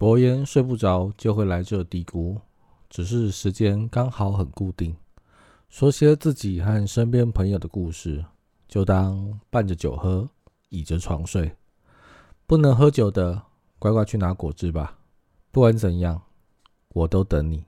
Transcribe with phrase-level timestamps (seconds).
[0.00, 2.40] 伯言睡不着就会来这嘀咕，
[2.88, 4.96] 只是时间刚好很固定。
[5.68, 8.24] 说些自己和身边朋友的故事，
[8.66, 10.26] 就当伴着酒喝，
[10.70, 11.54] 倚着床睡。
[12.46, 13.42] 不能喝酒的，
[13.78, 15.00] 乖乖去拿果汁吧。
[15.50, 16.22] 不管怎样，
[16.94, 17.66] 我都等你。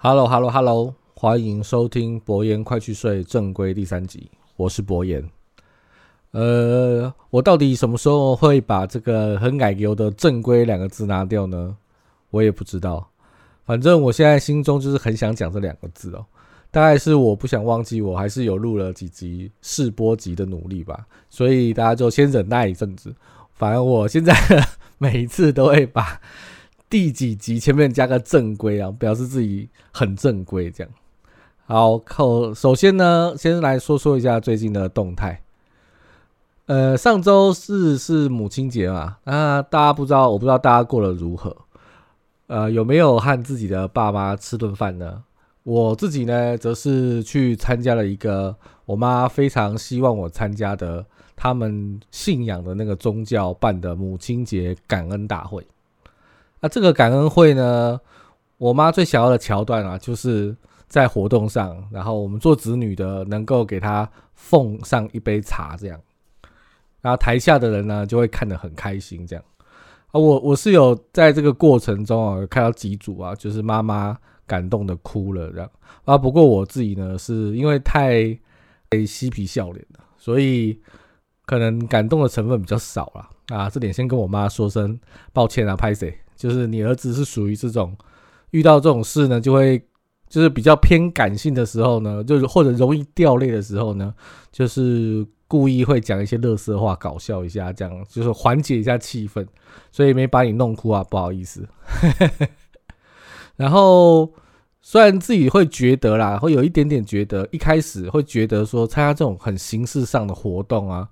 [0.00, 5.28] Hello，Hello，Hello，欢迎收听博言快去睡正规第三集，我是博言。
[6.30, 11.76] 呃，我到底什么时候会把这个很矮油的“正规”两个字拿掉呢？
[12.30, 13.10] 我也不知道。
[13.64, 16.24] 反正我现在心中就是很想讲这两个字哦。
[16.70, 21.04] 大概是我不想忘记，我还是有录了几集试播集的努力吧。
[21.28, 23.12] 所以大家就先忍耐一阵子。
[23.52, 24.32] 反正我现在
[24.96, 26.20] 每一次都会把。
[26.90, 30.92] 第几集前面加个正规啊，表示自己很正规这样。
[31.66, 35.42] 好，靠，首先呢，先来说说一下最近的动态。
[36.64, 41.54] 呃，上周四是母亲节嘛，那大家不知道，我不知道大家过得如何。
[42.46, 45.24] 呃，有没有和自己的爸妈吃顿饭呢？
[45.64, 51.04] 我自己呢，则是去参加了一个我妈非常希望我参加的，
[51.36, 55.66] 他们信仰的那个宗教办的母亲节感恩大会。
[56.60, 58.00] 那这个感恩会呢，
[58.56, 60.56] 我妈最想要的桥段啊，就是
[60.88, 66.00] 在活动上，然后我们做子女的能够给她奉上一杯茶，这样，
[67.00, 69.44] 然后台下的人呢就会看得很开心，这样。
[70.08, 74.16] 啊，我我是有在这个过程中啊看到几组啊，就是妈妈
[74.46, 75.70] 感动的哭了，这样。
[76.04, 78.36] 啊，不过我自己呢是因为太
[79.06, 80.80] 嬉皮笑脸了，所以
[81.44, 84.98] 可能感动的成分比较少了啊，这点先跟我妈说声
[85.32, 86.18] 抱歉啊，拍谁？
[86.38, 87.94] 就是你儿子是属于这种
[88.52, 89.78] 遇到这种事呢，就会
[90.28, 94.14] 就是比较偏感性的时候呢，就是或者容易掉泪的时候呢，
[94.52, 99.44] 就是故意会讲一些乐色话搞笑一下，这样就是缓解一下气氛，
[99.90, 101.68] 所以没把你弄哭啊，不好意思。
[103.56, 104.32] 然后
[104.80, 111.08] 虽然自己会觉得啦，会有一点点觉得，一开始会觉得说参加这种很形式上的活动啊。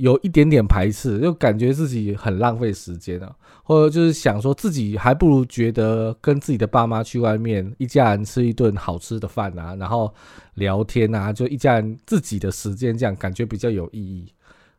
[0.00, 3.30] 有一点点排斥，就感觉自己很浪费时间啊，
[3.62, 10.10] 或者就是想说自己还不如觉得跟自己的爸妈去外面一家人吃一顿好吃的饭啊，然后
[10.54, 14.32] 聊天啊，就一家人自己的时间这样感觉比较有意义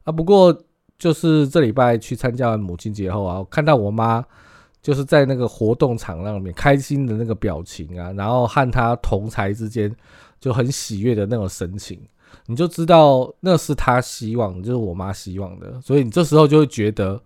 [0.06, 0.12] 啊。
[0.12, 0.58] 不过
[0.98, 4.26] 就是这礼拜去参加完母亲节后啊，看到我妈
[4.82, 9.96] 就是在那个活动场那里面开心的那个表情啊，然后和她同才之间
[10.40, 12.02] 就很喜悦的那种神情。
[12.48, 17.22] 你就知道那是他希望，就是我妈希望的，所以你这时候就会觉得，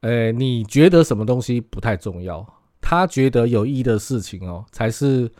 [0.00, 2.46] 呃，你觉得什么东西不太重要，
[2.80, 5.30] 他觉得有意义的事情哦，才是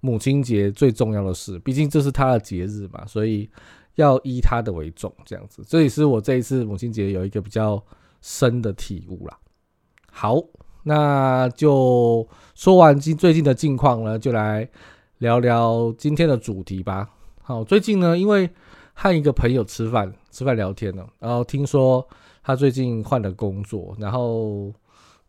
[0.00, 1.58] 母亲节最重要的事。
[1.58, 3.48] 毕竟这是他的节日嘛，所以
[3.96, 5.62] 要依他的为重，这样子。
[5.66, 7.82] 这也是我这一次母亲节有一个比较
[8.20, 9.38] 深的体悟啦。
[10.10, 10.42] 好，
[10.84, 14.68] 那就说完今最近的近况呢，就来
[15.18, 17.08] 聊聊今天的主题吧。
[17.48, 18.50] 好，最近呢，因为
[18.92, 22.06] 和一个朋友吃饭，吃饭聊天呢，然后听说
[22.42, 24.70] 他最近换了工作，然后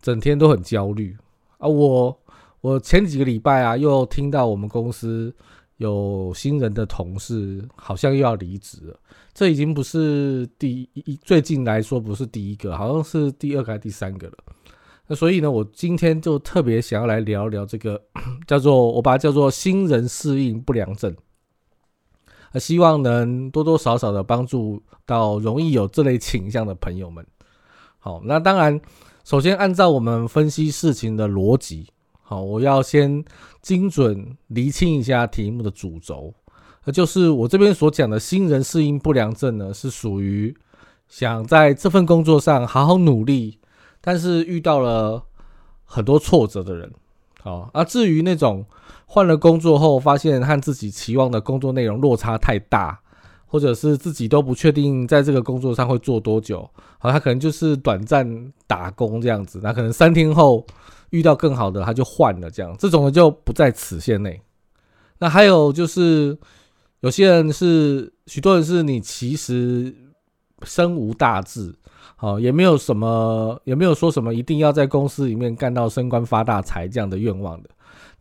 [0.02, 1.16] 整天都很焦虑
[1.60, 1.66] 啊。
[1.66, 2.20] 我
[2.60, 5.34] 我前几个礼拜啊，又听到我们公司
[5.78, 9.00] 有新人的同事好像又要离职了，
[9.34, 14.34] 这已经不是第一，最近来说不是第一个，好像是第二个还是第三个了。
[15.08, 18.02] 那所以呢，我今天就特别想要来聊聊这个
[18.46, 21.16] 叫做我把它叫做新人适应不良症。
[22.52, 27.26] 啊希望能多多少少的帮助到容易有这类倾向的朋友们。
[28.00, 28.80] 好，那当然，
[29.24, 31.88] 首先按照我们分析事情的逻辑，
[32.22, 33.24] 好，我要先
[33.62, 36.34] 精准厘清一下题目的主轴，
[36.86, 40.56] 那就是我这边所讲的新人适应不良症呢，是属于
[41.08, 43.60] 想在这份工作上好好努力，
[44.02, 45.24] 但是遇到了
[45.86, 46.92] 很多挫折的人。
[47.42, 48.66] 好，而至于那种。
[49.12, 53.00] 换了工作后，发现和自己期望的工作内容落差太大，
[53.48, 56.70] 或者是自己都不确定在这个工作上会做多久，
[57.00, 60.64] 好，他可能就是短暂打工这样子，那可能三天后
[61.10, 64.40] 遇到更好的，他就换了这样，这种的就不在此限内。
[65.18, 66.38] 那还有就是
[67.00, 69.92] 有些人是，许多人是你其实
[70.62, 71.74] 身无大志，
[72.16, 77.70] 好，也没有什么，也没有说什么一定要在公司里面干到升官发大财这样的愿望的。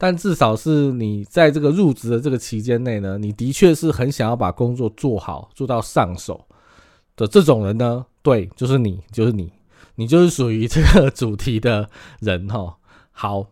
[0.00, 6.46] 但至少是你在这个入职的这个期间内呢，你的确是很想要把工作做好，做到上手
[7.16, 9.52] 的这种人呢，对，就是你，就是你，
[9.96, 11.90] 你就是属于这个主题的
[12.20, 12.76] 人哈。
[13.10, 13.46] 好，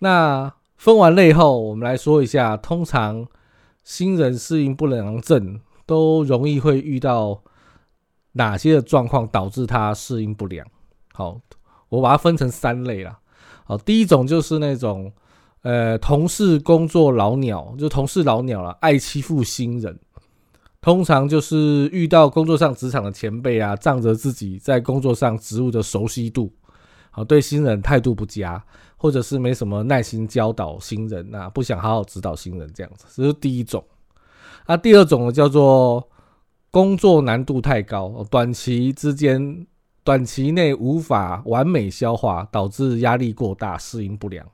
[0.00, 3.26] 那分完类后，我们来说一下，通常
[3.82, 7.42] 新人适应不良症都容易会遇到
[8.32, 10.66] 哪些的状况导致他适应不良。
[11.14, 11.40] 好，
[11.88, 13.18] 我把它分成三类啦。
[13.64, 15.10] 好，第一种就是那种。
[15.62, 19.98] 呃，同事工作老鸟，就同事老鸟了，爱欺负新人。
[20.80, 26.52] 通常就是遇到工作上职场的前辈啊，仗着自己在工作上职务的熟悉度，
[27.10, 28.64] 好对新人态度不佳，
[28.96, 33.84] 或者是没什么耐心教导新人啊，不想好好指导新人这样子，这是第一种。
[34.68, 36.08] 那第二种呢，叫做
[36.70, 39.66] 工作难度太高，短期之间、
[40.04, 44.46] 短期内无法完美消化，导致压力过大，适应不良。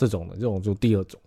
[0.00, 1.20] 这种的，这种就第二种，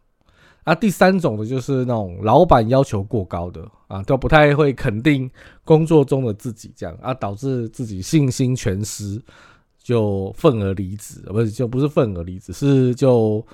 [0.63, 5.29] 啊，第三种的就是那种老板要求过高的啊，都不太会肯定
[5.63, 9.21] 工作中的自己，这样啊，导致自己信心全失，
[9.77, 13.45] 就愤而离职，不是就不是愤而离职，是就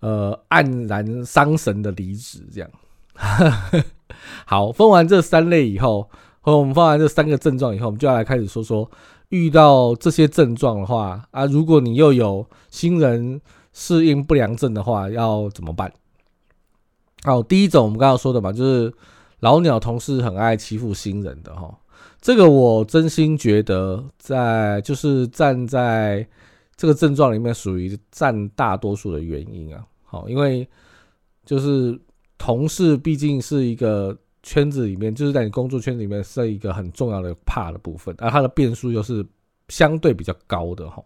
[0.00, 2.68] 呃黯然伤神的离职，这样。
[4.44, 6.10] 好，分完这三类以后，
[6.40, 8.90] 和我们分完这三个症状以后，我们就要来开始说说，
[9.28, 13.40] 遇到这些症状的话啊，如果你又有新人。
[13.74, 15.92] 适应不良症的话要怎么办？
[17.24, 18.94] 好，第一种我们刚刚说的嘛，就是
[19.40, 21.76] 老鸟同事很爱欺负新人的哈。
[22.20, 26.26] 这个我真心觉得，在就是站在
[26.76, 29.84] 这个症状里面，属于占大多数的原因啊。
[30.02, 30.66] 好，因为
[31.44, 31.98] 就是
[32.38, 39.26] 同事毕竟是一个圈子里面，就是在你工作圈子里面是一个很重要的怕的部分，而它的变数又是
[39.68, 41.02] 相对比较高的哈。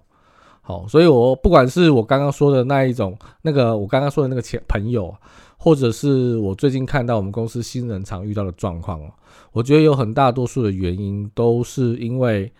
[0.69, 5.17] 好，所以我不管是我刚刚说的那一种，那个我刚刚说的那个前朋友，
[5.56, 9.11] 或者是我最近看到我们公司新人常遇到的状况哦，
[9.53, 12.53] 我觉得有很大多数的原因都是因为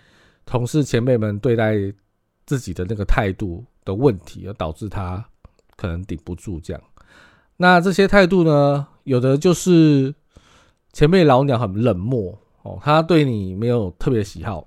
[0.46, 1.75] 同事前辈们对待
[2.46, 5.22] 自己的那个态度的问题，而导致他
[5.76, 6.82] 可能顶不住这样。
[7.58, 10.14] 那这些态度呢，有的就是
[10.94, 14.66] 前辈老鸟很冷漠哦，他对你没有特别喜好，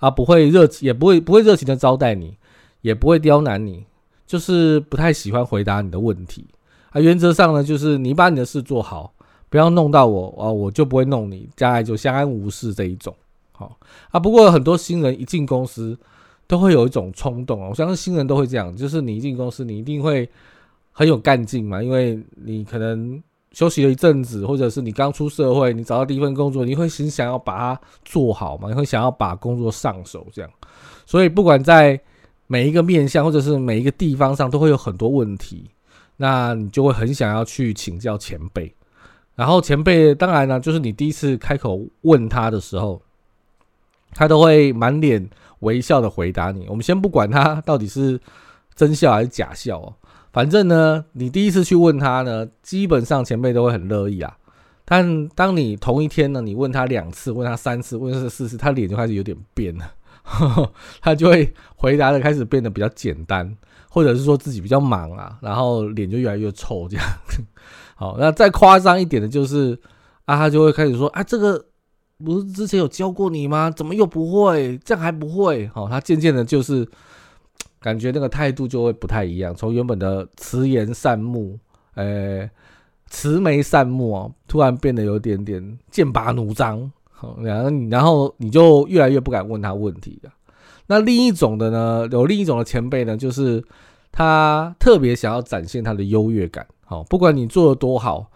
[0.00, 2.36] 啊，不会热情，也不会不会热情的招待你。
[2.82, 3.84] 也不会刁难你，
[4.26, 6.46] 就是不太喜欢回答你的问题
[6.90, 7.00] 啊。
[7.00, 9.12] 原则上呢，就是你把你的事做好，
[9.48, 13.14] 不要弄到我啊，我就不会弄你，将来就相安无事这一种。
[13.52, 13.76] 好
[14.10, 15.98] 啊，不过很多新人一进公司
[16.46, 20.28] 都会有一种冲动啊，我相信新人都会这样，就是你一进公司，你一定会
[20.92, 23.22] 很有干劲嘛，因为你可能
[23.52, 30.50] 休息了一阵子，或者是你刚出社会，你找到第一份工作，你会心想要把它做好嘛，你会想要把工作上手这样，
[31.04, 32.00] 所以不管在
[32.52, 35.70] 每一个面向或者是每一个地方上都会有很多问题，
[36.16, 38.74] 那你就会很想要去请教前辈。
[39.36, 43.00] 然后前辈当然呢，就是你第一次开口问他的时候，
[44.14, 45.30] 他都会满脸
[45.60, 46.66] 微笑的回答你。
[46.68, 48.20] 我们先不管他到底是
[48.74, 49.94] 真笑还是假笑哦，
[50.32, 54.36] 反正呢，你第一次去问他呢，基本上前辈都会很乐意啊。
[54.84, 59.88] 但当你同一天呢，你问他两次，问他三次，问他四次，他脸就开始有点变了。
[60.30, 60.72] 呵
[61.02, 63.56] 他就会回答的开始变得比较简单，
[63.88, 67.04] 或者是说自己比较忙啊，然后脸就越来越臭这样。
[67.96, 69.78] 好，那再夸张一点的就是
[70.24, 71.66] 啊，他就会开始说啊，这个
[72.24, 73.70] 不是之前有教过你吗？
[73.70, 74.78] 怎么又不会？
[74.78, 75.66] 这样还不会？
[75.68, 76.88] 好，他渐渐的就是
[77.80, 81.58] 感觉那个态度就会不太一样，从原本的慈颜善目，
[81.94, 82.48] 呃，
[83.08, 86.90] 慈眉善目啊，突然变得有点点剑拔弩张。
[87.42, 90.30] 然后你，然后你就越来越不敢问他问题了。
[90.86, 93.62] 那另一种的呢，有另一种的前辈呢，就是
[94.10, 96.66] 他特别想要展现他的优越感。
[96.84, 98.26] 好，不管你做的多好，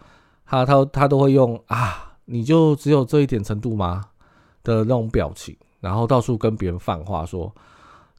[0.46, 4.02] 他他他都会用啊，你就只有这一点程度吗
[4.62, 7.52] 的那种表情，然后到处跟别人放话说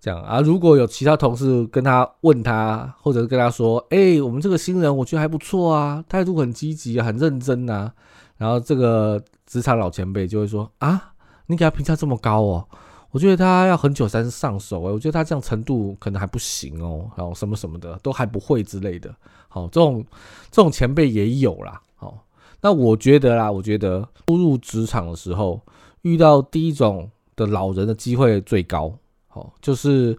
[0.01, 0.41] 这样啊。
[0.41, 7.91] 如果有其他同事跟他问他，或者是跟他说，哎，我们这个新人我觉得还不错啊，态度很积极，很认真呐。
[8.37, 9.23] 然后这个。
[9.45, 11.13] 职场老前辈就会说啊，
[11.47, 12.67] 你给他评价这么高哦，
[13.11, 19.15] 我觉得他要很久才能上手哎，我觉得他这样程度可能还不行哦，然后什么什么的都还不会之类的。
[19.47, 20.03] 好，这种
[20.51, 21.79] 这种前辈也有啦。
[21.95, 22.25] 好，
[22.59, 25.61] 那我觉得啦，我觉得初入职场的时候
[26.01, 28.91] 遇到第一种的老人的机会最高。
[29.27, 30.17] 好，就是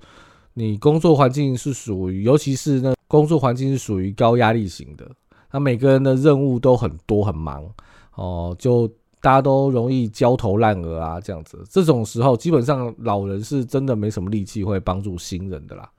[0.55, 5.11] 你工作环境是属于，尤其是那工作环境是属于高压力型的，
[5.51, 7.69] 那每个人的任务都很多很忙
[8.15, 8.89] 哦，就。
[9.27, 15.91] 大家都容易焦头烂额啊，这样子，这种时候基本上老人是真的没什么力气会帮助新人的啦。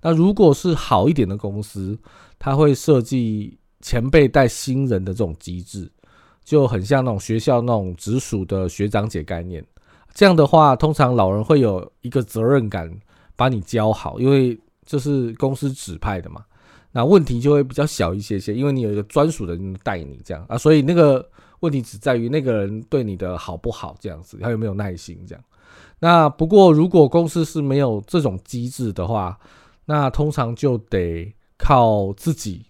[0.00, 1.94] 那如果是好一点的公司，
[2.38, 5.92] 他会设计前辈带新人的这种机制，
[6.42, 9.62] 就很像那种学校那种直属的学长姐概念。
[10.14, 12.90] 这样的话，通常老人会有一个责任感，
[13.36, 16.42] 把你教好，因为这是公司指派的嘛。
[16.92, 21.28] 那问题就会比较小一些些，因为你有一个专属的人带你这样啊，所以那个
[21.60, 25.44] 问题只在于那个人对你的好不好这样子，他有没有耐心这样。
[25.98, 29.38] 那不过如果公司是没有这种机制的话，
[29.84, 32.66] 那通常就得靠自己。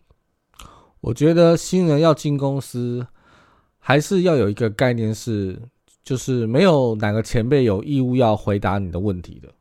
[1.01, 3.07] 我觉得新人要进公司，
[3.79, 5.61] 还是要有一个概念是。
[6.03, 9.53] 就是没有哪个前辈有义务要回答你的问题的，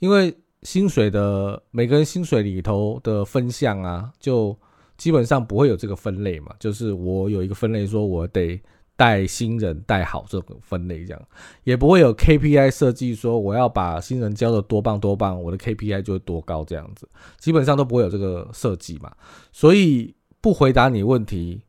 [0.00, 4.54] 因为薪水的每个人薪水里头的分项啊，就
[4.98, 6.52] 基本上不会有这个分类嘛。
[6.58, 8.60] 就是我有一个分类，说我得
[8.96, 11.22] 带新人带好这个分类，这样
[11.64, 17.08] 也不会有 KPI 设计，说我要把新人教的多棒多棒，我的 KPI 就会多高这样子，
[17.38, 19.12] 基本上都不会有这个设计嘛。
[19.52, 21.62] 所以不回答你问题，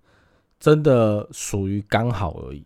[0.59, 2.63] 真的属于刚好而已。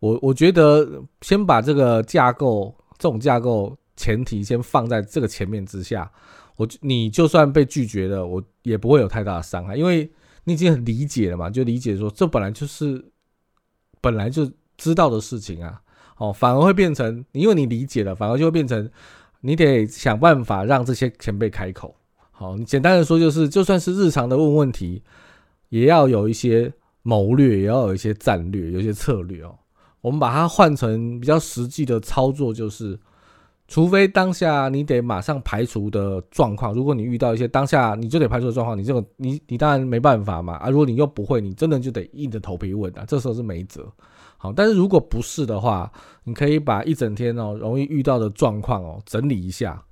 [0.00, 6.10] 我我觉得先把这个架构，这种架构前提先放在这个前面之下，
[6.56, 10.10] 我你就算被拒绝了，我也不会有太大的伤害，因为
[10.44, 13.02] 你已经很理解了嘛，就理解说这本来就是
[14.04, 15.80] 本来就知道的事情啊，
[16.18, 18.90] 哦，反而会变成，因为你理解了，反而就会变成
[19.40, 21.96] 你得想办法让这些前辈开口。
[22.30, 25.02] 好，你简单的说就是，就算是日常的问问题，
[25.70, 26.70] 也要有一些
[27.02, 29.56] 谋略，也要有一些战略，有一些策略哦。
[30.02, 33.00] 我们把它换成比较实际的操作，就是，
[33.66, 40.68] 除非当下你得马上排除的状况，如果你遇到一些当下你就得排除的状况，你这个你你当然没办法嘛啊！
[40.68, 43.90] 如果你又不会，你真的就得硬着头皮问啊，这时候是没辙。
[44.36, 45.90] 好，但是如果不是的话，
[46.24, 49.82] 你可以把一整天哦容易遇到的状况哦整理一下，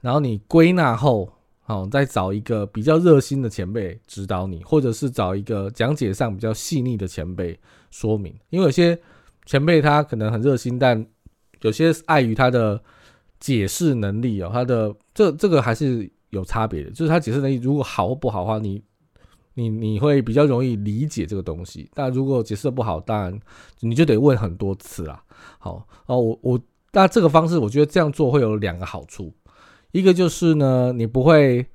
[0.00, 1.30] 然后你归纳后，
[1.60, 7.58] 好再找一个比较热心的前辈指导你，或者是找一个讲解上比较细腻的前辈
[7.90, 8.98] 说明，因为有些。
[9.46, 11.06] 前辈他可能很热心，但
[11.62, 12.78] 有些碍于他的
[13.40, 16.90] 解释能力哦，他的这这个还是有差别的。
[16.90, 18.82] 就是他解释能力如果好或不好的话，你
[19.54, 21.90] 你你会比较容易理解这个东西。
[21.94, 23.40] 但如果解释的不好，当然
[23.80, 25.22] 你就得问很多次啦。
[25.58, 26.60] 好哦，我我
[26.92, 29.32] 那这个方式，我觉得这样做会有两个好处。
[29.92, 31.66] 一个就是呢，你不会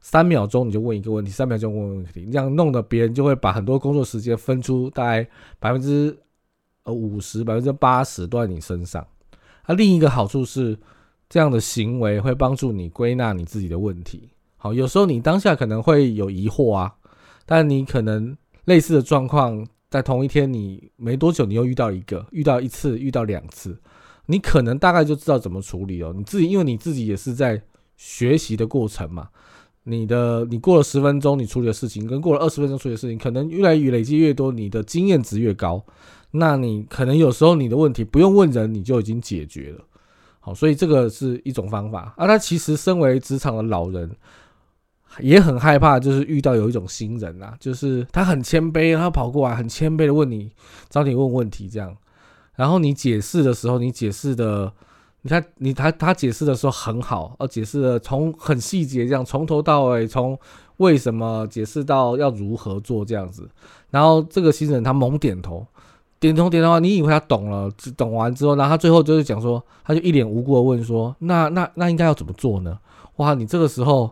[0.00, 6.16] 三秒钟你就问一个问题，三秒钟问问题，这样弄得别人就会把很多工作时间分出大概百分之。
[6.84, 9.06] 呃，五十百分之八十都在你身上。
[9.66, 10.74] 那另一个好处是，
[11.30, 14.28] 这样的行为会帮助你归纳你自己的问题。
[14.56, 16.92] 好，有时候你当下可能会有疑惑啊，
[17.46, 23.80] 但你可能类似的状况在同一天你没多久，你又遇到一个，遇到一次，遇到两次，
[24.26, 26.12] 你可能大概就知道怎么处理哦。
[26.14, 27.62] 你自己因为你自己也是在
[27.96, 29.28] 学习的过程嘛，
[29.84, 35.84] 你的你过了十分钟你处理的事情，跟过了二十分钟处理的事情，可能越来越累积越多，你的经验值越高。
[36.32, 39.84] 那你可能有时候你的问题不用问人，你就已经解决了。
[40.42, 42.26] 好，所以这个是一种方法啊。
[42.26, 44.10] 他其实身为职场的老人，
[45.18, 50.50] 也很害怕，就是遇到有一种新人啊，就是他很谦卑，他跑过来很谦卑的问你，
[50.88, 51.94] 找你问问题这样。
[52.56, 54.72] 然后你解释的时候，你解释的，
[55.22, 60.38] 你看你他他解释的时候很好，而解释的从很细节这样，从头到尾，从
[60.78, 63.46] 为什么解释到要如何做这样子。
[63.90, 65.66] 然后这个新人他猛点头。
[66.20, 67.72] 点头点头，你以为他懂了？
[67.96, 72.78] 懂完之后，然后他最后就是讲说，他就一脸无辜的问说：“那那那应该要怎么做呢？”
[73.16, 74.10] 哇，你这个时候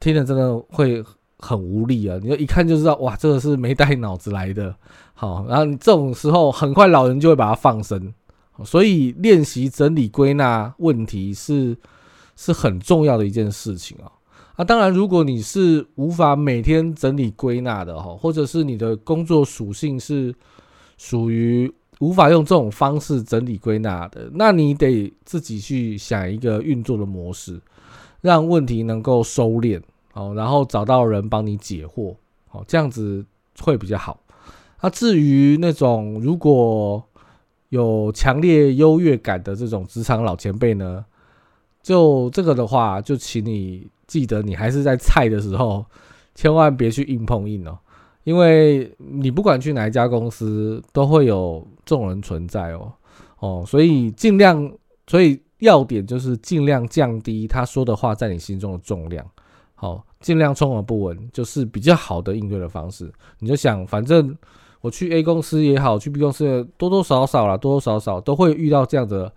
[0.00, 1.04] 听了真的会
[1.38, 2.18] 很无力啊！
[2.22, 4.74] 你就一看就知道，哇，这个是没带脑子来的。
[5.12, 8.14] 好，然后你这种时候，很快老人就会把它放生。
[8.64, 11.76] 所以练习整理归纳问题是
[12.34, 14.08] 是很重要的一件事情啊。
[14.56, 20.34] 啊，当然，如果你是无法每天整理归纳的哈，或者是你的工作属性是。
[21.00, 27.58] 属于无法用这种方式整理归纳的，那你得自己去想一个运作的模式，
[28.20, 29.80] 让问题能够收敛，
[30.12, 32.14] 哦，然后找到人帮你解惑，
[32.50, 33.24] 哦，这样子
[33.60, 34.20] 会比较好。
[34.82, 37.02] 那至于那种如果
[37.70, 41.02] 有强烈优越感的这种职场老前辈呢，
[41.82, 45.86] 就这个的话，就请你记得，你还是在菜的时候，
[46.34, 47.78] 千万别去硬碰硬哦。
[48.24, 52.92] 因为你不管去哪一家公司，都会有这种人存在哦，
[53.38, 54.70] 哦，所以尽量，
[55.06, 59.24] 所以要点就是尽量降低他说的话在你心中的重量，
[59.74, 63.10] 好，尽量充耳不闻，就是比较好的应对的方式。
[63.38, 64.36] 你就想，反正
[64.80, 69.32] 我去 A 公司也好，去 B 公司，多多少少啦，多多少少都会遇到这样的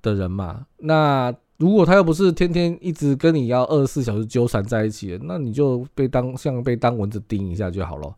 [0.00, 0.64] 的人嘛。
[0.78, 8.14] 那如果他又不是天天一直跟你要二十四小时纠缠在一起，那你就被当像被当蚊子叮一下就好了。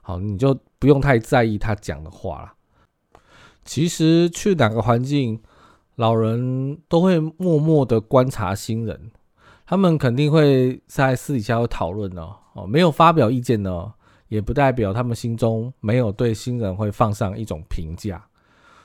[0.00, 2.52] 好，你就不用太在意他讲的话了。
[3.64, 5.40] 其实去哪个环境，
[5.96, 9.10] 老人都会默默的观察新人，
[9.66, 12.36] 他们肯定会在私底下会讨论哦。
[12.52, 13.92] 哦，没有发表意见呢，
[14.28, 18.24] 也不代表他们心中没有对新人会放上一种评价。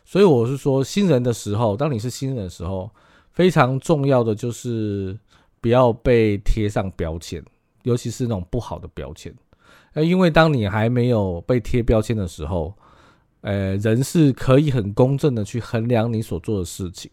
[0.03, 2.89] 所以我是说，新人的时候，当你是新人的时候。
[3.39, 5.17] 非常重要的就是
[5.61, 7.41] 不要被贴上标签，
[7.83, 9.33] 尤其是那种不好的标签。
[9.93, 12.73] 呃，因为当你还没有被贴标签的时候，
[13.39, 17.09] 呃，人是可以很公正的去衡量你所做的事情。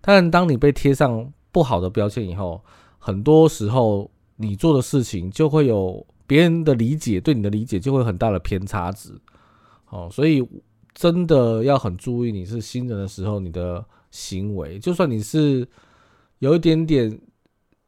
[0.00, 2.62] 但当你被贴上不好的标签以后，
[3.00, 9.10] 很多时候你做的事情就会有别人的理解，对你的理解就会很大的偏差值。
[9.90, 10.48] 哦，所以
[10.94, 13.84] 真的要很注意，你是新人的时候，你的。
[14.16, 15.68] 行为，就算你是
[16.38, 17.20] 有一点点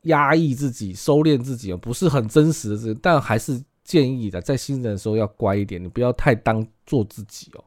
[0.02, 7.64] 压抑自己、收敛自己不是很真实的，但还是建议的，在新人的时候要乖一点，你不要太当做自己哦。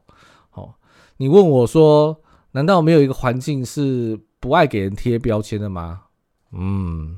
[0.51, 0.75] 好，
[1.17, 2.15] 你问我说，
[2.51, 6.03] 难道没有一个环境是不爱给人贴标签的吗？
[6.51, 7.17] 嗯，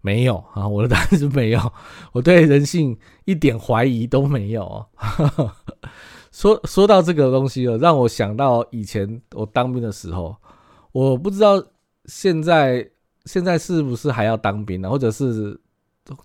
[0.00, 1.72] 没有啊，我的答案是没有，
[2.12, 4.86] 我对人性一点怀疑都没有。
[6.30, 10.36] 说说到这个东西了，让我想到以前我当兵的时候。
[10.98, 11.62] 我不知道
[12.06, 12.84] 现在
[13.24, 14.90] 现在是不是还要当兵呢？
[14.90, 15.56] 或者是，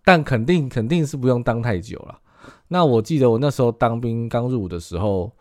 [0.03, 2.17] 但肯定肯定是不用当太久了。
[2.69, 5.31] 那我记得我那时候当兵刚入伍的时候，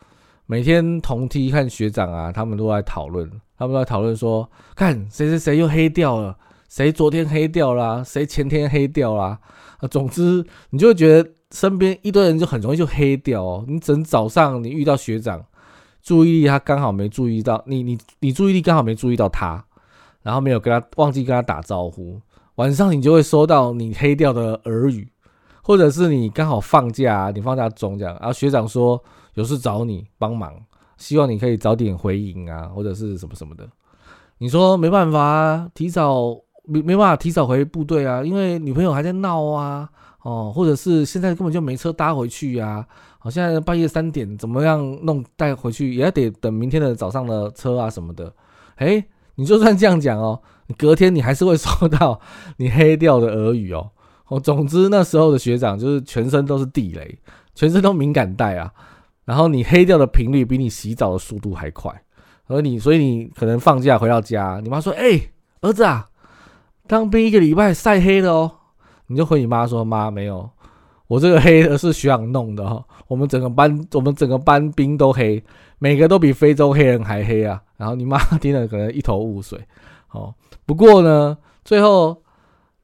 [0.44, 4.46] 每天同梯看学长啊，他们都在讨论，他们都在讨论说，
[4.76, 6.36] 看谁谁谁又黑掉了，
[6.68, 9.40] 谁昨天黑掉了，谁前天黑掉了。
[9.78, 13.64] 啊，总之你就会觉得身边一堆人就很容易就黑掉哦。
[13.66, 15.42] 你整早上你遇到学长。
[16.02, 19.64] 注意力他刚好没注意到你，你你注意力刚好没注意到他，
[20.22, 22.20] 然后没有跟他忘记跟他打招呼。
[22.56, 25.08] 晚上你就会收到你黑掉的耳语，
[25.62, 29.02] 或者是你刚好放假，你放假中这样，然后学长说
[29.34, 30.52] 有事找你帮忙，
[30.98, 33.66] 希望你可以早点回营啊，或者是什么什么的。
[34.38, 39.88] 你说没办法，提早没没办法提早回部队啊，因为女朋友还在闹啊，
[40.22, 42.86] 哦，或者是现在根本就没车搭回去呀。
[43.22, 48.34] 好，现在半夜三点，怎么样弄带回去，也要得等明天的早上的车啊什么的。
[48.74, 49.04] 哎，
[49.36, 52.18] 你就算这样讲哦，你隔天你还是会收到
[52.58, 53.88] 你黑掉的耳语哦。
[54.26, 57.16] 哦，总之那时候的学长就是全身都是地雷，
[57.54, 58.72] 全身都敏感带啊。
[59.24, 62.02] 然后你黑掉的频率比你洗澡的速度还快，
[62.48, 65.20] 而你所以你可能放假回到家，你妈说：“哎，
[65.60, 66.08] 儿子啊，
[66.88, 68.52] 当兵一个礼拜晒黑了哦。”
[69.06, 70.50] 你就回你妈说：“妈，没有。”
[71.12, 75.44] 我这个黑的是学长弄的哈，我们整个班，我们整个班兵都黑，
[75.78, 77.60] 每个都比非洲黑人还黑啊。
[77.76, 79.60] 然后你妈听了可能一头雾水。
[80.12, 82.16] 哦，不过呢，最后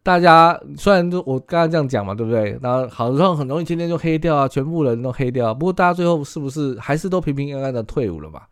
[0.03, 2.59] 大家虽然就我刚刚这样讲嘛，对不对？
[2.61, 5.55] 然后好像很容易今天就黑掉啊，全部人都黑掉。
[5.55, 8.43] 不过大家最后是不是还是都平平安安的退伍了嘛？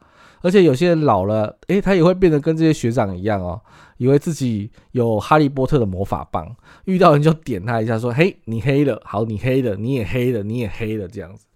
[0.46, 3.60] 而且有些人老了，诶，他也会变得跟这些学长一样哦。
[3.96, 6.54] 以为自己有哈利波特的魔法棒，
[6.84, 11.46] 遇到人就点他一下，说：“嘿，你黑了，好，你黑了，你也黑了，你也黑了。”这样子。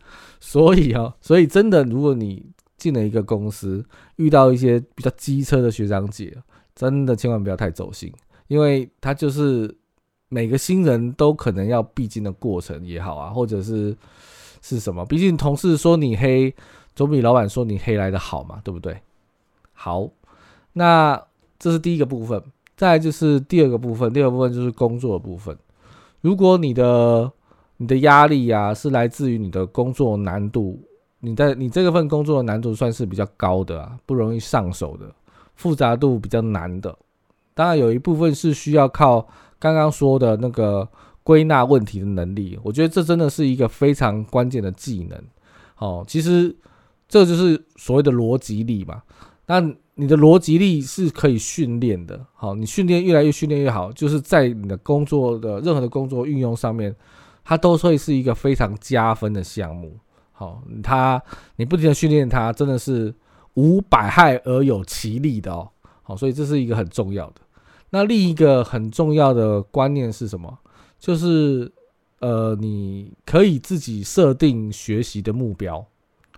[0.40, 2.44] 所以啊，所以真的，如果你
[2.76, 3.85] 进了一个公司，
[4.16, 6.37] 遇到一些比较机车的学长姐，
[6.74, 8.12] 真的千万不要太走心，
[8.48, 9.72] 因为他就是
[10.31, 13.94] 每个新人都可能要必经的过程也好啊，或者是
[14.62, 15.05] 是什么？
[15.05, 16.55] 毕竟同事说你黑，
[17.00, 19.00] 总比老板说你黑来的好嘛，对不对？
[19.72, 20.10] 好，
[20.74, 21.22] 那。
[21.62, 22.42] 这是第一个部分，
[22.74, 25.54] 再就是第二个部分，第二个部分就是工作的部分。
[26.22, 27.30] 如果你的
[27.76, 30.80] 你的压力呀是来自于你的工作难度，
[31.18, 35.14] 你在你这个份工作的难度算是比较高的啊，不容易上手的，
[35.54, 36.96] 复杂度比较难的。
[37.52, 40.88] 当然有一部分是需要靠刚刚说的那个
[41.22, 45.22] 归纳问题的能力，我觉得这真的是一个非常关键的技能。
[45.76, 46.56] 哦，其实
[47.11, 49.03] 这就是所谓的逻辑力嘛。
[49.46, 49.61] 那
[49.96, 56.94] 你的逻辑力是可以训练的，好，你训练越来越训练越好，就是在你的工作的任何的工作运用上面，
[57.44, 59.99] 它都会是一个非常加分的项目。
[60.31, 61.20] 好，它
[61.57, 63.12] 你不停的训练它，真的是
[63.55, 65.68] 无百害而有其利的哦。
[66.03, 67.40] 好，所以这是一个很重要的。
[67.90, 70.57] 那另一个很重要的观念是什么？
[71.01, 71.70] 就是
[72.20, 75.85] 呃，你可以自己设定学习的目标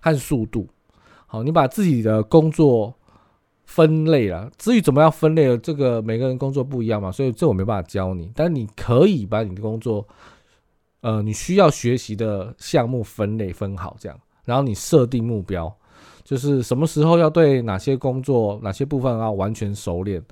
[0.02, 0.68] 和速度。
[1.26, 2.92] 好，你把自己的工作。
[3.64, 8.30] 分类了，至于怎么样分类，这个每个人工作不一样嘛，所以这我没办法教你。
[8.34, 10.06] 但你可以把你的工作，
[11.00, 15.74] 呃，你需要学习的项目分类分好，这样，然后你设定目标，
[16.22, 20.22] 就是什么时候要对哪些工作、哪些部分要完全熟练，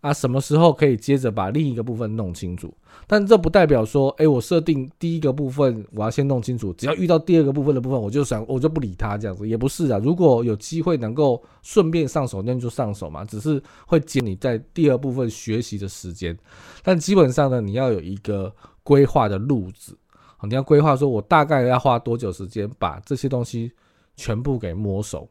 [0.00, 2.72] 啊，什么时候可以接着把另一个部分弄清楚？
[3.06, 9.98] 但这不代表说，哎，我设定第一个部分我要先弄清楚，只要遇到第二个部分的部分，我就想我就不理他这样子，也不是啊。
[10.02, 16.36] 如果有机会能够顺便上手，那就上手嘛，只是会减你在第二部分学习的时间。
[16.82, 19.96] 但基本上呢，你要有一个规划的路子，
[20.42, 23.72] 你要规划说我大概要花多久时间把这些东西
[24.16, 25.28] 全部给摸熟。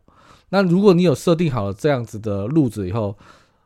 [0.49, 3.17] 那如果你有设定好了这样子的路子以后，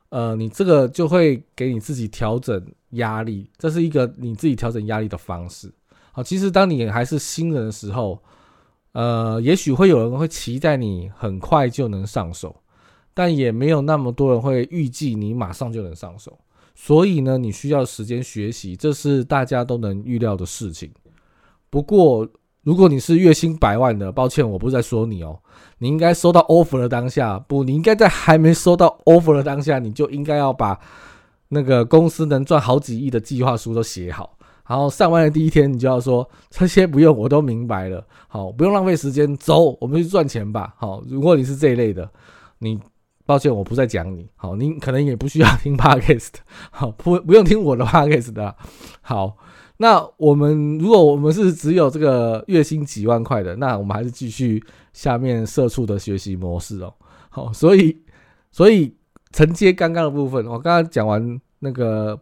[0.10, 5.72] 呃，你这个就会给你自己调整压力，这是一个你自己调整压力的方式。
[6.12, 8.22] 好，其实当你还是新人的时候，
[8.94, 12.56] 呃，也许会有人会期待你很快就能上手，
[13.14, 16.38] 但也没有那么多人会预计你马上就能上手。
[16.74, 20.90] 所以呢，你需要时间学习，这是大家都能预料的事情。
[21.70, 22.28] 不过，
[22.70, 25.40] 如果你是月薪百万的，抱歉，我不是在说你哦。
[25.80, 30.80] 你应该收到 offer 的当下，不，你应该在还没收到 offer 的当下，你就应该要把
[31.48, 34.38] 那个公司能赚好几亿的计划书都写好。
[34.68, 38.06] 然后上班的第一天，你就要说这些不用，我都明白了。
[38.28, 40.76] 好，不用浪费时间，走，我们去赚钱吧。
[40.78, 42.08] 好，如果你是这一类的，
[42.60, 42.80] 你
[43.26, 44.30] 抱歉，我不再讲你。
[44.36, 46.34] 好，你可能也不需要听 podcast。
[46.70, 48.56] 好，不不用听我的 podcast 的。
[49.02, 49.36] 好。
[49.82, 54.62] 那我们如果我们是只有这个月薪几万块的，那我们还是继续
[54.92, 56.94] 下面社畜的学习模式哦。
[57.30, 57.98] 好，所以
[58.52, 58.94] 所以
[59.32, 62.20] 承接刚刚的部分，我刚刚讲完那个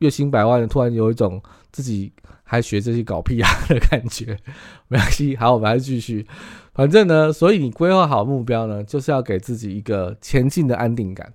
[0.00, 4.36] 月薪百万，突然有一种自己还学这些搞屁啊的感觉。
[4.88, 6.26] 没关系，好，我们还是继续。
[6.74, 11.32] 反正呢，所以你规划好目标呢，就是要给自己一个前进的安定感。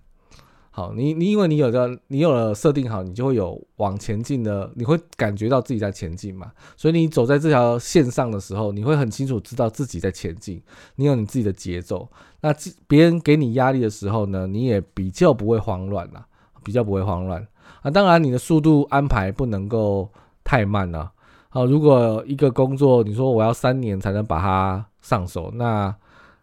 [0.77, 6.51] 好，你你因为你有的你有了设定好，你就会有往前进的，你会感觉到自己在前进嘛。
[6.75, 10.61] 所以你走在这条线上的时候，你会很清楚知道自己在前进，
[10.97, 12.05] 你有你自己的节奏。
[12.41, 12.53] 那
[12.87, 16.25] 别人给你压力的时候呢，你也比较不会慌乱啦，
[16.61, 17.47] 比较不会慌乱
[17.81, 17.89] 啊。
[17.89, 20.09] 当然，你的速度安排不能够
[20.43, 21.09] 太慢了。
[21.47, 25.95] 好，如果一个工作你说我要三年才能把它上手，那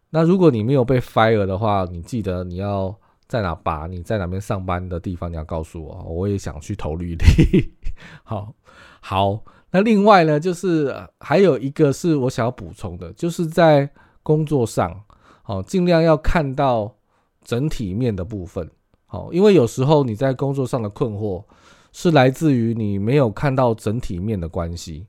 [0.09, 2.97] 那如果你没有被 fire 的话，你记得你要。
[3.33, 7.73] 在哪把你在哪边上班的地方，你要告诉我，我也想去投履历。
[8.23, 8.53] 好，
[9.01, 13.89] 好，那另外呢，就是还有一个是我想要补充的，就是在
[14.23, 15.03] 工作上，
[15.43, 16.95] 好，尽量要看到
[17.43, 18.71] 整体面的部分。
[19.07, 21.43] 好，因为有时候你在工作上的困惑
[21.91, 25.07] 是来自于你没有看到整体面的关系。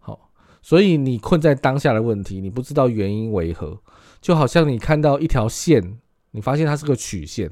[0.00, 0.18] 好，
[0.60, 3.78] 所以你困在当下的问题，你不知道原因为何，
[4.20, 6.00] 就好像你看到一条线。
[6.32, 7.50] 你发现它是个曲线，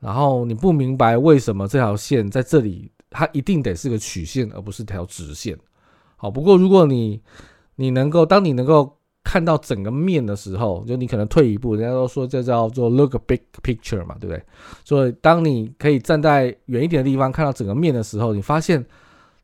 [0.00, 5.56] 然后你不明白为什么这条线在这里，它一定得是个曲线，而不是条直线。
[6.16, 7.20] 好，不过如果你
[7.76, 14.42] 你能够，当你能够看到整个面的时候，就你可能退一步，人家都说这叫做 look a big picture 嘛，对不对？
[14.84, 18.84] 所以当你可以站在远一点的地方看到整个面的时候，你发现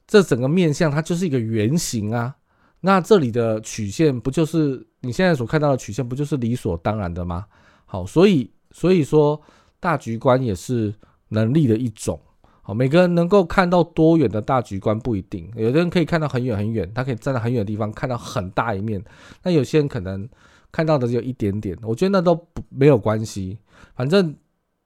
[0.07, 2.35] 这整个面相它就是一个圆形啊，
[2.81, 7.47] 那这里的曲线不就是你现在所看到的曲线，不就是理所当然的吗？
[7.87, 8.51] 好，所以。
[8.71, 9.41] 所以说，
[9.81, 10.95] 大局观也是
[11.29, 12.21] 能力的一种。
[12.63, 19.03] 好，每个人能够看到多远的大局观不一定，有的人可以看到很远很远，他可以站在很远的地方看到很大一面。
[19.43, 20.29] 那有些人可能
[20.71, 21.77] 看到的只有一点点。
[21.83, 23.59] 我觉得那都不没有关系，
[23.95, 24.37] 反正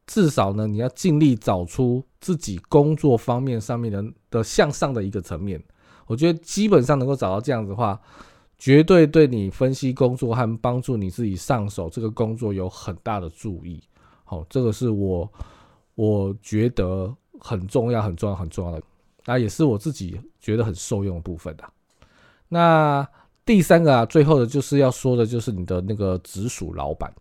[0.06, 5.60] 至少呢，你要尽力找出自己工作方面上面的的向上的一个层面。
[6.06, 8.00] 我觉得基本上能够找到这样子的话。
[8.62, 13.82] 绝对对你分析工作和帮助你自己上手这个工作有很大的注意。
[14.22, 15.28] 好，这个是我
[15.96, 18.80] 我觉得很重要、很重要、很重要的，
[19.24, 21.64] 那也是我自己觉得很受用的部分的。
[22.48, 23.04] 那
[23.44, 27.12] 第三个啊，最后的就是要说的就是你的那个直属老板。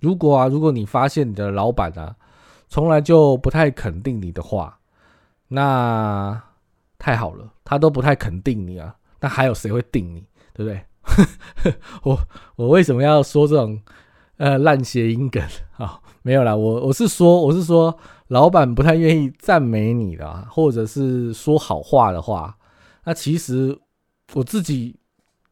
[0.00, 2.16] 如果啊，如果你发现你的老板啊，
[2.66, 4.76] 从来就不太肯定你的话，
[5.46, 6.42] 那
[6.98, 10.26] 太好了，他都不太肯定你啊，那还有谁会定你？
[10.54, 10.82] 对不对？
[12.04, 12.18] 我
[12.56, 13.80] 我为什么要说这种
[14.36, 15.42] 呃烂谐音梗
[15.78, 16.00] 啊？
[16.22, 17.96] 没有啦，我我是说我是说，
[18.28, 22.56] 老板不太愿意赞美你的，或者是说好话的话，
[23.04, 23.76] 那其实
[24.34, 24.94] 我自己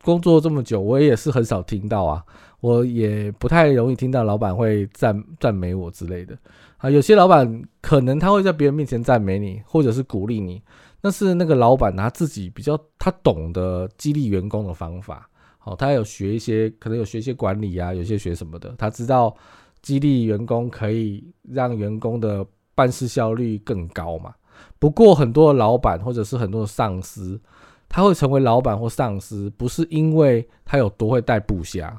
[0.04, 2.24] 工作这么久，我也是很少听到啊，
[2.60, 6.38] 我也不太容易听到老板会赞赞美我之类的
[6.78, 6.88] 啊。
[6.88, 10.62] 有些老板可能他会在别人面前赞美你，或者是鼓励你。
[11.02, 19.34] 那是那个老板他自己比较他懂得激励员工的方法，好，他有学一些，可能有学一些管理啊，有些学什么的，他知道
[19.80, 24.34] 激励员工可以让员工的办事效率更高嘛。
[24.78, 27.40] 不过很多的老板或者是很多的上司，
[27.88, 31.98] 他会成为老板或上司，不是因为他有多会带部下，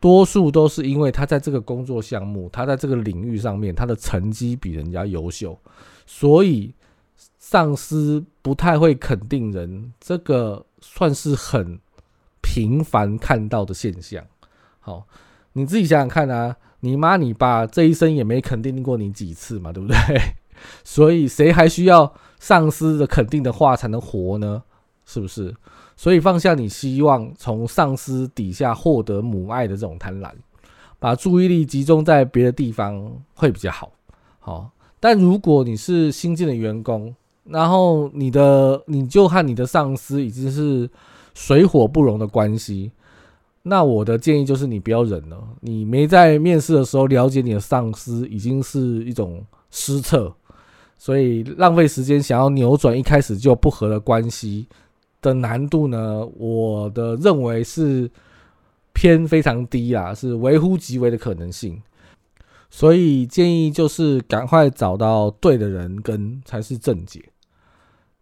[0.00, 5.58] 多数都是因为他在这个工作项目，他在这个领域上面，他的成绩比人家优秀，
[6.04, 6.74] 所以
[7.54, 11.78] 上司不太会肯定人，这个算是很
[12.42, 14.24] 频繁看到的现象。
[14.80, 15.06] 好，
[15.52, 19.96] 你自己想想看啊，你妈你爸这一生也没肯定过你几次嘛，对不对？
[20.82, 24.64] 所以谁还需要上司的肯定的话才能活呢？
[25.06, 25.54] 是不是？
[25.94, 30.32] 所以放下你希望从上司底下获得母爱的这种贪婪，
[30.98, 33.92] 把注意力集中在别的地方会比较好。
[34.40, 40.88] 好，但如果你是新进的员工，然后你的你就和你的上司已经是
[41.34, 42.90] 水火不容的关系，
[43.62, 45.38] 那我的建议就是你不要忍了。
[45.60, 50.34] 你没在面试的时候了解你的上司，已经是一种失策。
[50.96, 54.66] 所以浪费时间想要扭转一开始就不和的关系
[55.20, 56.24] 的难度呢？
[56.38, 58.10] 我的认为是
[58.94, 61.82] 偏非常低啊，是微乎其微的可能性。
[62.70, 67.22] 所以建议就是赶快找到对的人跟才是正解。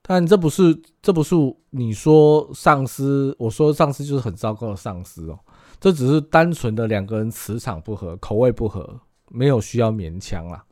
[0.02, 1.34] 但这不是这不是
[1.70, 5.38] 你说上司，我说上司就是很糟糕的上司哦。
[5.80, 10.64] 这只是单纯的两个人磁场不合、口味不合，没有需要勉强啦。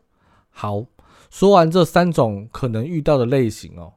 [0.51, 0.85] 好。
[1.31, 3.93] 说完这三种可能遇到的类型哦，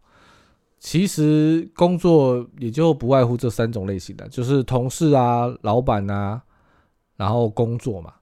[0.78, 6.39] 其实工作也就不外乎这三种类型的，就是同事啊、老板啊，
[7.15, 8.13] 然后工作嘛。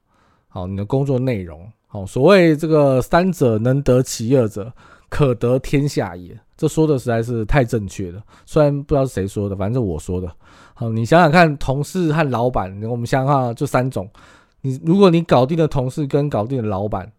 [0.47, 4.71] 好，你的工作内容，好，所谓这个三者能得其二者，
[5.09, 6.39] 可得天下也。
[6.61, 10.31] 这说的实在是太正确了，虽然不知道是谁说的，反正我说的。
[10.75, 14.07] 好，你想想看，同事和老板，我们想想看就三种，
[14.61, 17.11] 你如果你搞定了同事跟搞定了老板。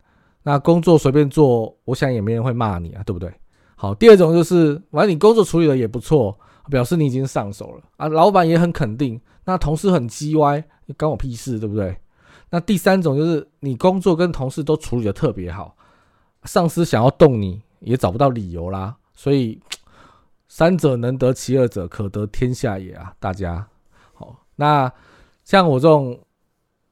[0.44, 3.34] 那工作随便做，我想也没人会骂你啊，对不对？
[3.74, 6.38] 好，第二种就是，反正你工作处理的也不错，
[6.70, 10.62] 表示你已经上手了啊，老板也很肯定，那同事很叽歪，
[10.96, 11.96] 关我屁事，对不对？
[12.50, 15.74] 那第三种就是，你工作跟同事都处理的特别好，
[16.44, 19.56] 上司想要动你也找不到理由啦，所以
[20.48, 23.64] 三者能得其二者，可得天下也啊，大家
[24.12, 24.36] 好。
[24.56, 24.92] 那
[25.44, 26.18] 像我这种。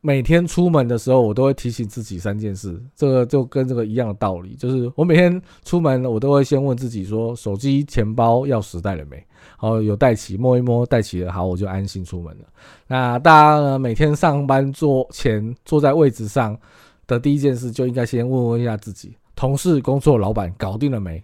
[0.02, 9.22] 每天出门的时候，我都会提醒自己三件事，这个就跟这个一样的道理，就是我每天出门，我都会先问自己说：手机、钱包、钥匙带了没？
[9.58, 12.44] 好，有带齐，摸一摸，带齐了，好，我就安心出门了。
[12.86, 16.58] 那大家呢，每天上班坐前坐在位置上
[17.06, 21.22] 的第一件事，就应该先问问一下自己：同事、工作、老板搞定了没？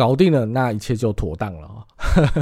[0.00, 1.86] 搞定了，那一切就妥当了。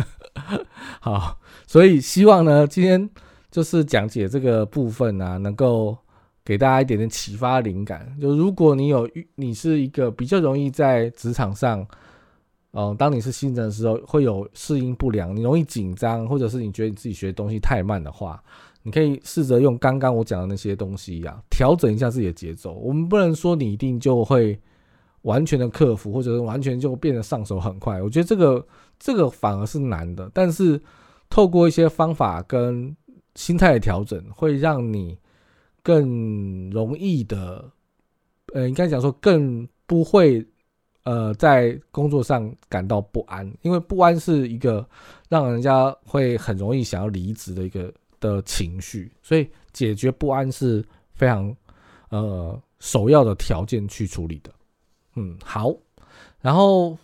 [1.02, 3.10] 好，所以希望呢，今天。
[3.50, 5.96] 就是讲解这个部分啊，能够
[6.44, 8.06] 给大家一点点启发灵感。
[8.20, 11.84] 就如果你有你是一个比较容易在职场上，
[12.72, 18.40] 嗯，当你是新人的时候会有适应不良，你容易紧张，或者是你觉得你自己学东西太慢的话，
[18.82, 22.74] 你可以试着用刚刚我讲的那些东西呀，调整一下自己的节奏。
[22.74, 24.60] 我们不能说你一定就会
[25.22, 28.00] 完全的克服，或者是完全就变得上手很快。
[28.02, 28.66] 我觉得这个
[28.98, 30.30] 这个反而是难的。
[30.32, 30.80] 但是
[31.28, 32.96] 透过一些方法跟
[33.34, 35.18] 心态的调整会让你
[35.82, 37.70] 更容易的，
[38.52, 40.44] 呃，应该讲说更不会，
[41.04, 44.86] 呃，在工作上感到不安，因为不安是一个
[45.28, 51.54] 让人家会很容易想要离职的一个的情绪，所以解决不安是非常
[52.10, 54.52] 呃首要的条件去处理的。
[55.18, 55.74] 嗯，好，
[56.40, 56.96] 然后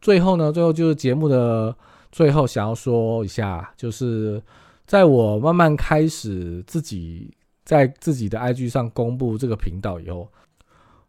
[0.00, 1.74] 最后呢，最后就是节目的
[2.12, 4.42] 最后想要说一下，就是。
[4.86, 7.28] 在我慢慢开始自己
[7.64, 10.28] 在自己的 IG 上公布这个频道以后，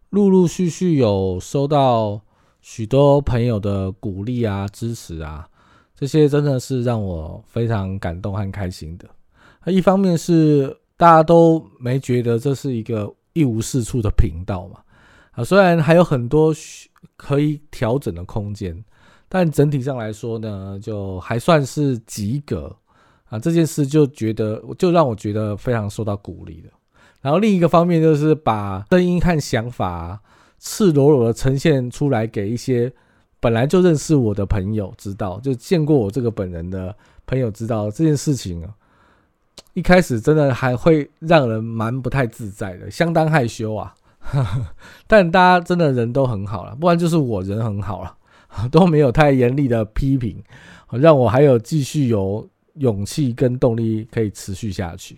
[0.10, 2.20] 陆陆续续有收到
[2.60, 5.48] 许多朋友的鼓励啊、支持啊，
[5.94, 9.08] 这些真的是让我非常感动和开心的。
[9.72, 14.80] 一方面是大家都没觉得这是一个一无是处的频道嘛，
[15.38, 16.52] 啊，虽然还有很多
[17.16, 18.84] 可以调整的空间，
[19.30, 22.76] 但整体上来说呢，就还算是及格。
[23.30, 26.70] 啊，这件事就觉得，就让我觉得非常受到鼓励的。
[27.22, 30.20] 然后另一个方面就是把声音和想法
[30.60, 32.92] 赤裸裸的呈现出来，给一些
[33.40, 36.96] 本来就认识我的朋友知道，就见过我这个本人的
[37.28, 38.74] 朋友知道这件事情啊。
[39.74, 43.94] 一开始真的还会让人蛮不太自在的，相当害羞啊。
[45.08, 48.16] 但大家真的人都很好了，不然就是我人很好了，
[48.72, 50.44] 都没有太严厉的批评，
[50.92, 52.48] 让我还有继续有。
[52.80, 55.18] 勇气跟动力可以持续下去。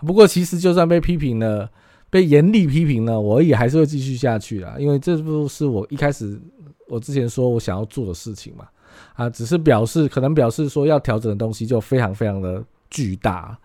[0.00, 1.66] 不过，其实就算被批评了，
[2.10, 4.76] 被严厉批评了，我也还是会继续下去啦。
[4.78, 6.38] 因为这不是我一开始
[6.86, 8.68] 我之前说我想要做的事情嘛。
[9.14, 13.58] 啊，只是表示可能表示说要调整的东西就非常非常的巨大。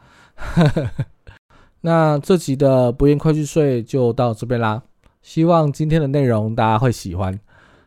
[1.85, 4.81] 那这集的不言快去睡就到这边啦，
[5.21, 7.37] 希望今天的内容大家会喜欢。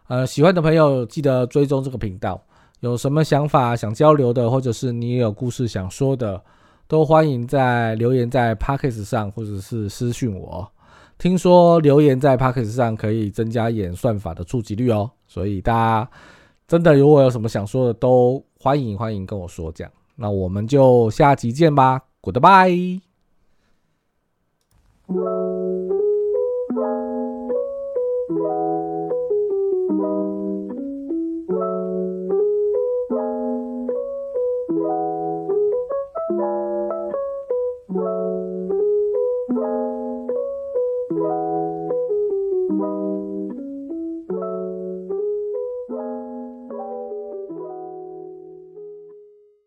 [0.09, 2.39] 呃，喜欢的朋友记得追踪这个频道。
[2.81, 6.39] 有什么想法想交流的，或者是你也有故事想说的，
[6.87, 10.71] 都欢迎在留言在 p o c k e t 上，或者是私讯我。
[11.17, 16.11] 听说留言在 p o c k e t 上可以增加演算法的触及率哦，所以大家
[16.69, 19.91] 真的如果有什么想说的，都欢迎欢迎跟我说讲。
[20.17, 23.06] 那我们就下集见吧，Goodbye。
[25.09, 25.56] Música